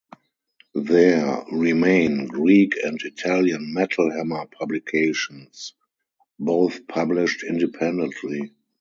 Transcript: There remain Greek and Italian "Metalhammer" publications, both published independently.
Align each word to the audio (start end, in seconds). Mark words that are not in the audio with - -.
There 0.73 1.43
remain 1.51 2.25
Greek 2.25 2.73
and 2.83 2.99
Italian 3.03 3.71
"Metalhammer" 3.75 4.49
publications, 4.49 5.75
both 6.39 6.87
published 6.87 7.43
independently. 7.43 8.55